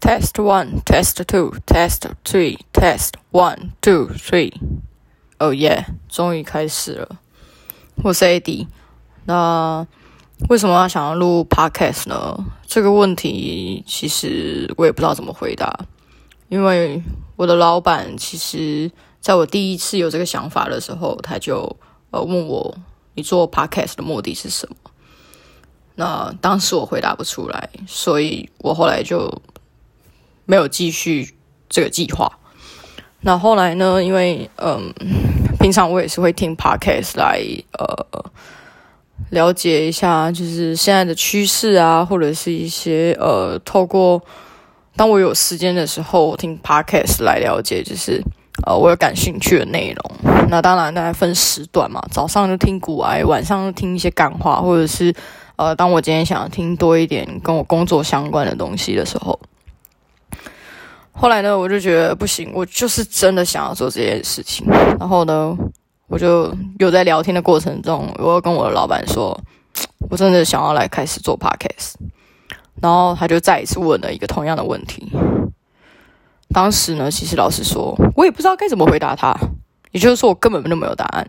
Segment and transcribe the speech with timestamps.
[0.00, 4.52] Test one, test two, test three, test one, two, three.
[5.38, 7.18] Oh yeah，终于开始了。
[8.04, 8.68] 我是 AD。
[9.24, 9.84] 那
[10.48, 12.44] 为什么要想要录 Podcast 呢？
[12.64, 15.76] 这个问题其实我也不知道怎么回答，
[16.48, 17.02] 因为
[17.34, 18.88] 我的老板其实
[19.20, 21.76] 在我第一次有这个想法的时候，他就
[22.12, 22.76] 呃问我
[23.14, 24.76] ：“你做 Podcast 的目的是什么？”
[25.96, 29.42] 那当时我回答不出来，所以我后来就
[30.52, 31.34] 没有继续
[31.70, 32.30] 这个计划。
[33.22, 34.04] 那后来呢？
[34.04, 34.92] 因为嗯，
[35.58, 37.40] 平常我也是会听 podcast 来
[37.78, 38.22] 呃
[39.30, 44.20] 了解一下，就是现在的趋势啊，或者是一些呃，透过
[44.94, 48.22] 当我有时间的时候，我听 podcast 来了解，就是
[48.66, 50.34] 呃我有感兴趣的内容。
[50.50, 55.14] 那当然，大家分时段嘛，早上就听古癌，晚上就听一些感话，或者是。
[55.56, 59.38] 呃，当我今天想要听多一点跟我工作相关的东西的时候，
[61.12, 64.66] 后来呢，我就觉得不行，我就是真的想要做这件事情。
[64.98, 65.56] 然后呢，
[66.08, 69.38] 我就有在聊天的过程中，我跟我的老板说，
[70.10, 71.94] 我真的想要来开始做 podcast。
[72.80, 75.12] 然后他就再一次问了一个同样的问题。
[76.52, 79.32] 当时呢，其实老实说，我也不知道该怎么回答他，
[79.92, 81.26] 也就是说，我根本就没有答案。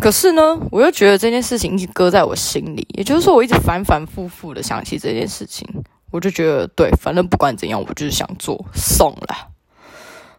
[0.00, 5.66] 可是呢，我又觉得这件事情一直搁在我心里，也就是说，我一直反反复复的想起这件事情，
[6.14, 9.48] 我就觉得对，反正不管怎样，我就是想做，送了。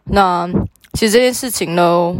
[0.04, 0.48] 那
[0.94, 2.16] 其实这件事情呢，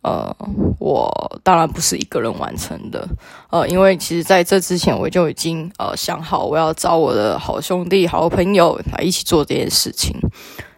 [0.00, 0.34] 呃，
[0.78, 3.06] 我当然不是一个人完成的，
[3.50, 10.16] 呃，因为其实在这之前，我就已经呃想好，我要找我的好兄弟、好朋友来一起做这件事情。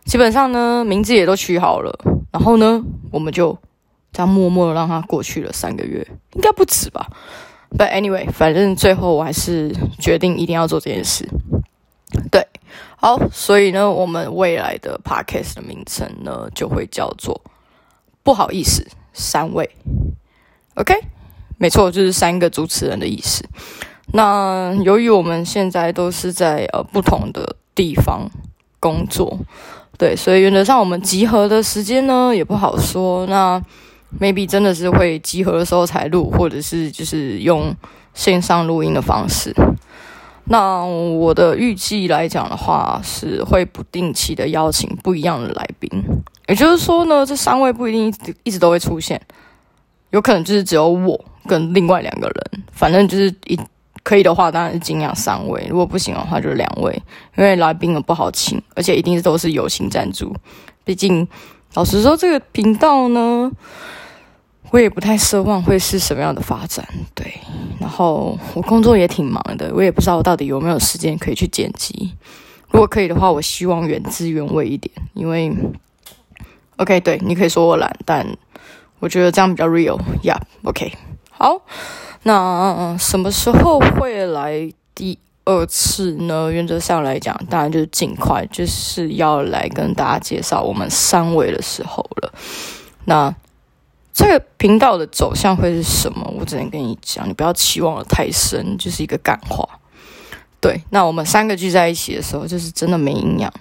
[0.05, 1.97] 基本上呢，名字也都取好了，
[2.33, 2.83] 然后呢，
[3.13, 3.57] 我们就。
[4.13, 7.07] 这样默默的让它过去了三个月，应该不止吧
[7.77, 11.29] ？But anyway，反正最后我还是决定一定要做这件事。
[12.31, 12.47] 对，
[12.97, 17.41] 好，所以呢，我们未来的 podcast 的名称呢，就会叫做
[18.23, 19.69] “不好意思，三位”。
[20.77, 20.95] OK，
[21.59, 23.45] 没错，就是三个主持人的意思。
[24.13, 28.29] 那由于我们现在都是在呃不同的地方
[28.79, 29.39] 工作，
[29.99, 33.27] 对，所以原则上我们集合的时间呢也不好说。
[33.27, 33.61] 那
[34.21, 37.75] maybe 真的是会集合的时候才录，或者是就是用
[38.15, 39.55] 线上录音的方式。
[40.49, 45.91] 那我的预计来讲的话，是会不定期的邀请不一样的来宾。
[46.47, 48.15] 也就是说呢，这三位不一定
[48.45, 49.21] 一直都会出现，
[50.11, 52.63] 有可能就是只有我跟另外两个人。
[52.71, 53.59] 反正就是一
[54.05, 56.93] 可以的话，当然是尽量三位；如果不行的话，就是两位。
[57.37, 60.33] 因为来宾也不好请，而且一定都是友情赞助。
[60.85, 61.27] 毕竟，
[61.75, 63.51] 老实说，这个频道呢。
[64.71, 67.33] 我也不太奢望会是什么样的发展，对。
[67.79, 72.13] 然后我工作也挺忙的，我也不知道我到底有没有时间可以去剪辑。
[72.71, 75.55] 如果可以的话，我希望原汁原味一点，因为
[76.77, 78.27] OK，对，你可以说我懒，但
[78.99, 79.99] 我觉得这样比较 real。
[80.23, 80.93] Yeah，OK，
[81.31, 81.63] 好。
[82.25, 86.51] 那什么时候会来第二次呢？
[86.51, 92.33] 原则上来讲，当然就是尽快，就是要来跟大家介绍我们三位的时候了。
[93.05, 93.35] 那。
[94.17, 96.27] 这个频道的走向会是什么？
[96.39, 99.69] 我只能跟你讲，你不要期望的太深，就是一个感化。
[100.59, 103.53] 对，那我们三个聚在一起的时候，就是真的没营养，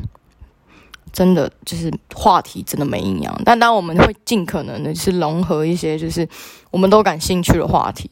[1.11, 3.37] 真的就是话题真的没营养。
[3.43, 6.25] 但当我们会尽可能的是融合一些，就是
[6.71, 8.09] 我们都感兴趣的话题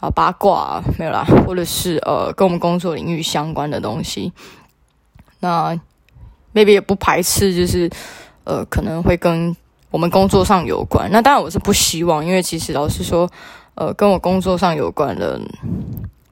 [0.00, 4.32] 啊，八卦没有啦，或者是呃跟我们工作领域相关的东西。
[5.38, 5.78] 那
[6.52, 7.88] maybe 也不排斥，就是
[8.42, 9.54] 呃可能会跟。
[9.90, 13.28] 我们工作上有关，那当然我是不希望，因为其实老实说，
[13.74, 15.40] 呃，跟我工作上有关的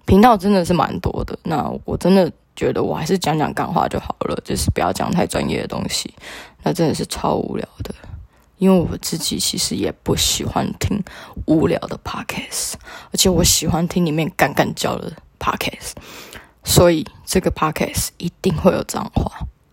[0.05, 1.39] 频道真的是蛮多的。
[1.44, 6.12] 那我真的觉得我还是讲讲干话就好了，就是不要讲太专业的东西，
[6.62, 7.95] 那真的是超无聊的。
[8.59, 11.03] 因为我自己其实也不喜欢听
[11.47, 12.72] 无聊的 podcast，
[13.11, 15.93] 而且我喜欢听里面干干叫的 podcast，
[16.65, 19.31] 所以这个 podcast 一定会有脏话。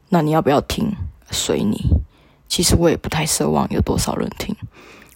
[0.10, 0.94] 那你要不要听？
[1.32, 2.03] 随你。
[2.54, 4.56] 其实我也不太奢望有多少人听，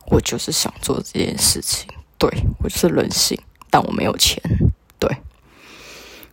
[0.08, 1.88] 我就是想做这件事情。
[2.18, 2.28] 对
[2.64, 3.40] 我是任性，
[3.70, 4.42] 但我没有钱。
[4.98, 5.08] 对，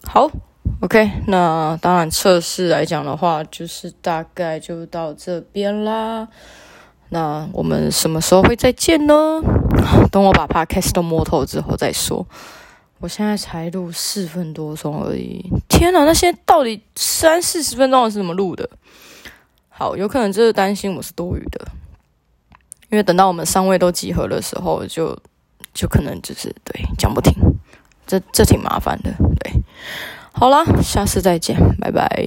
[0.07, 0.31] 好
[0.81, 1.11] ，OK。
[1.27, 6.27] 那当然测试来讲的话，就是大概就到这边啦。
[7.11, 9.43] 那我们什么时候会再见呢？
[10.11, 12.27] 等我把 Podcast 都摸透之后再说。
[13.01, 15.53] 我现在才录四分多钟而已。
[15.69, 18.71] 天哪，那些到底三四十分钟是怎么录的？
[19.77, 21.67] 好，有可能就是担心我是多余的，
[22.91, 25.19] 因为等到我们三位都集合的时候，就
[25.75, 27.35] 就可能就是对讲不停，
[28.07, 29.13] 这这挺麻烦的。
[29.41, 29.53] 对，
[30.33, 32.25] 好啦，下次再见，拜拜。